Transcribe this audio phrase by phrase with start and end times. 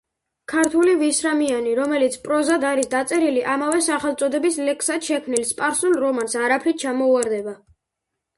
[0.51, 7.57] ქართული „ვისრამიანი“, რომელიც პროზად არის დაწერილი, ამავე სახელწოდების ლექსად შექმნილ სპარსულ რომანს არაფრით ჩამოუვარდება.